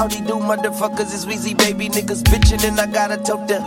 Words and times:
Howdy 0.00 0.22
do, 0.22 0.40
motherfuckers, 0.40 1.12
it's 1.12 1.26
Weezy, 1.26 1.52
baby. 1.58 1.90
Niggas 1.90 2.22
bitchin' 2.22 2.66
and 2.66 2.80
I 2.80 2.86
gotta 2.86 3.18
tote 3.18 3.46
them. 3.46 3.60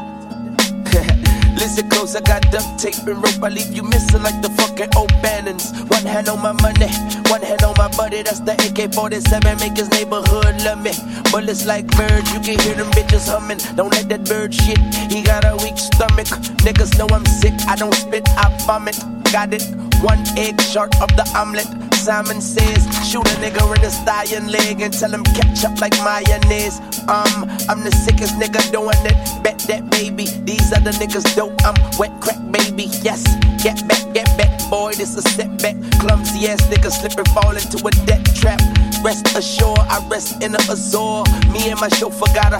Listen 1.61 1.88
close, 1.91 2.15
I 2.15 2.21
got 2.21 2.41
duct 2.50 2.79
tape 2.79 3.05
and 3.05 3.21
rope. 3.21 3.43
I 3.43 3.50
leave 3.50 3.71
you 3.71 3.83
missing 3.83 4.23
like 4.23 4.41
the 4.41 4.50
fucking 4.57 4.89
O'Bannons. 4.97 5.69
One 5.93 6.01
hand 6.01 6.29
on 6.29 6.41
my 6.41 6.54
money, 6.54 6.89
one 7.29 7.43
hand 7.43 7.61
on 7.61 7.75
my 7.77 7.88
buddy. 7.96 8.23
That's 8.23 8.39
the 8.39 8.54
AK 8.65 8.96
47. 8.96 9.59
Make 9.59 9.77
his 9.77 9.91
neighborhood 9.91 10.57
love 10.65 10.82
me. 10.82 10.93
Bullets 11.29 11.68
like 11.68 11.86
birds, 11.93 12.33
you 12.33 12.39
can 12.39 12.57
hear 12.65 12.74
them 12.74 12.89
bitches 12.97 13.29
humming. 13.29 13.60
Don't 13.75 13.93
let 13.93 14.10
that 14.10 14.25
bird 14.25 14.55
shit, 14.55 14.82
he 15.13 15.21
got 15.21 15.46
a 15.46 15.55
weak 15.57 15.77
stomach. 15.77 16.25
Niggas 16.65 16.97
know 16.97 17.05
I'm 17.13 17.27
sick, 17.27 17.54
I 17.69 17.75
don't 17.75 17.93
spit, 17.93 18.27
I 18.29 18.50
vomit. 18.65 18.97
Got 19.32 19.54
it, 19.54 19.61
one 20.02 20.18
egg 20.36 20.60
short 20.61 21.00
of 21.00 21.10
the 21.15 21.29
omelet. 21.38 21.93
Simon 22.04 22.42
says, 22.42 22.84
shoot 23.07 23.24
a 23.24 23.36
nigga 23.39 23.64
in 23.78 23.82
his 23.82 23.98
thigh 24.00 24.28
and 24.36 24.52
leg 24.52 24.82
and 24.82 24.92
tell 24.92 25.10
him 25.10 25.24
catch 25.24 25.64
up 25.64 25.80
like 25.80 25.96
mayonnaise. 26.04 26.82
Um, 27.07 27.48
I'm 27.71 27.80
the 27.80 27.96
sickest 27.96 28.36
nigga 28.36 28.60
doing 28.74 29.00
it. 29.07 29.16
Bet 29.42 29.60
that 29.71 29.89
baby. 29.89 30.28
These 30.44 30.74
other 30.74 30.92
niggas 31.00 31.34
dope. 31.34 31.56
I'm 31.64 31.75
wet 31.97 32.11
crack 32.20 32.44
baby. 32.52 32.92
Yes, 33.08 33.23
get 33.64 33.88
back, 33.88 34.03
get 34.14 34.28
back, 34.38 34.52
boy. 34.70 34.92
This 34.92 35.16
a 35.16 35.22
setback. 35.22 35.80
Clumsy 36.02 36.50
ass 36.50 36.67
nigga 36.67 36.92
slip 36.92 37.16
and 37.16 37.28
fall 37.30 37.56
into 37.56 37.80
a 37.80 37.92
death 38.06 38.36
trap. 38.36 38.59
Rest 39.02 39.31
assured, 39.38 39.80
I 39.88 40.06
rest 40.11 40.44
in 40.44 40.56
a 40.56 40.61
Azor. 40.67 41.23
Me 41.56 41.72
and 41.72 41.80
my 41.80 41.88
chauffeur 41.88 42.28
gotta. 42.36 42.59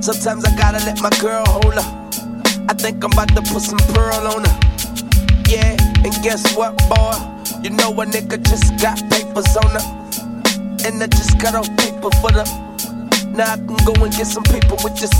Sometimes 0.00 0.46
I 0.46 0.56
gotta 0.56 0.78
let 0.88 1.02
my 1.02 1.12
girl 1.20 1.44
hold 1.44 1.74
her. 1.74 1.86
I 2.70 2.72
think 2.72 3.04
I'm 3.04 3.12
about 3.12 3.28
to 3.36 3.42
put 3.52 3.60
some 3.60 3.84
pearl 3.92 4.32
on 4.32 4.44
her. 4.48 4.75
Yeah, 5.48 5.76
and 6.04 6.12
guess 6.22 6.56
what, 6.56 6.76
boy? 6.88 7.14
You 7.62 7.70
know 7.70 7.90
a 7.92 8.04
nigga 8.06 8.42
just 8.42 8.76
got 8.82 8.98
papers 9.10 9.56
on 9.56 9.70
her. 9.70 9.86
And 10.86 11.02
I 11.02 11.06
just 11.06 11.38
got 11.38 11.54
off 11.54 11.68
paper 11.76 12.10
for 12.20 12.30
the. 12.30 12.44
Now 13.34 13.52
I 13.52 13.56
can 13.56 13.76
go 13.84 13.92
and 14.04 14.12
get 14.14 14.26
some 14.26 14.42
paper 14.42 14.76
with 14.82 14.96
just 14.96 15.14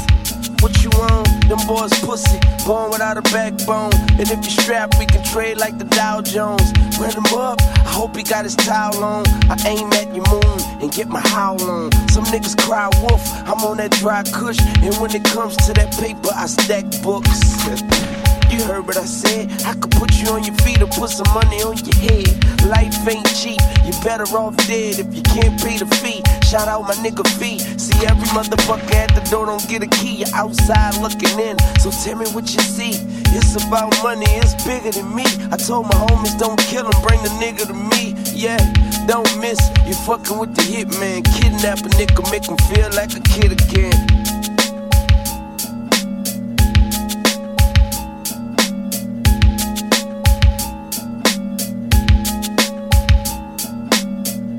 what 0.60 0.82
you 0.82 0.90
want. 0.90 1.26
Them 1.48 1.58
boys 1.66 1.92
pussy, 2.00 2.40
born 2.66 2.90
without 2.90 3.18
a 3.18 3.22
backbone. 3.22 3.94
And 4.18 4.28
if 4.30 4.38
you 4.44 4.50
strap, 4.50 4.98
we 4.98 5.06
can 5.06 5.22
trade 5.24 5.58
like 5.58 5.78
the 5.78 5.84
Dow 5.84 6.22
Jones. 6.22 6.72
Run 6.98 7.12
him 7.12 7.38
up, 7.38 7.60
I 7.60 7.90
hope 7.90 8.16
he 8.16 8.22
got 8.22 8.44
his 8.44 8.56
towel 8.56 9.02
on. 9.04 9.24
I 9.50 9.56
aim 9.66 9.92
at 9.92 10.14
your 10.14 10.24
moon 10.30 10.58
and 10.82 10.92
get 10.92 11.08
my 11.08 11.20
howl 11.20 11.62
on. 11.62 11.92
Some 12.08 12.24
niggas 12.24 12.56
cry 12.58 12.88
wolf, 13.02 13.22
I'm 13.46 13.62
on 13.64 13.76
that 13.76 13.92
dry 13.92 14.22
kush. 14.24 14.58
And 14.82 14.94
when 14.96 15.14
it 15.14 15.24
comes 15.24 15.56
to 15.66 15.72
that 15.74 15.92
paper, 15.98 16.30
I 16.34 16.46
stack 16.46 16.84
books. 17.02 18.12
You 18.56 18.64
heard 18.64 18.86
what 18.86 18.96
I 18.96 19.04
said. 19.04 19.52
I 19.66 19.74
could 19.74 19.90
put 19.90 20.16
you 20.16 20.30
on 20.32 20.42
your 20.42 20.54
feet 20.64 20.80
or 20.80 20.86
put 20.86 21.10
some 21.10 21.28
money 21.34 21.60
on 21.60 21.76
your 21.76 22.00
head. 22.08 22.64
Life 22.64 22.96
ain't 23.06 23.28
cheap. 23.36 23.60
You 23.84 23.92
better 24.02 24.24
off 24.32 24.56
dead 24.66 24.98
if 24.98 25.12
you 25.12 25.20
can't 25.20 25.60
pay 25.60 25.76
the 25.76 25.84
fee. 26.00 26.24
Shout 26.40 26.66
out 26.66 26.88
my 26.88 26.94
nigga 27.04 27.20
fee. 27.36 27.58
See 27.76 28.06
every 28.06 28.26
motherfucker 28.32 28.94
at 28.94 29.14
the 29.14 29.20
door 29.28 29.44
don't 29.44 29.68
get 29.68 29.82
a 29.82 29.86
key. 29.86 30.24
You're 30.24 30.34
outside 30.34 30.96
looking 31.02 31.38
in. 31.38 31.58
So 31.84 31.90
tell 31.90 32.16
me 32.16 32.24
what 32.32 32.48
you 32.48 32.60
see. 32.60 32.96
It's 33.36 33.60
about 33.60 33.92
money. 34.02 34.24
It's 34.40 34.56
bigger 34.64 34.90
than 34.90 35.14
me. 35.14 35.26
I 35.52 35.58
told 35.58 35.84
my 35.84 36.00
homies 36.08 36.38
don't 36.38 36.58
kill 36.60 36.86
him. 36.88 36.96
Bring 37.04 37.20
the 37.20 37.32
nigga 37.36 37.68
to 37.68 37.76
me. 37.76 38.16
Yeah, 38.32 38.56
don't 39.06 39.28
miss. 39.38 39.60
You 39.84 39.92
fucking 40.08 40.38
with 40.38 40.56
the 40.56 40.62
hitman. 40.62 41.28
Kidnap 41.36 41.84
a 41.84 41.90
nigga, 42.00 42.24
make 42.32 42.48
him 42.48 42.56
feel 42.72 42.88
like 42.96 43.12
a 43.12 43.20
kid 43.20 43.52
again. 43.52 44.25